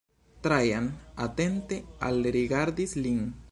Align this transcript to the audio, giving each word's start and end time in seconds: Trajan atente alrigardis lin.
Trajan 0.45 0.87
atente 1.27 1.77
alrigardis 2.09 2.99
lin. 3.05 3.25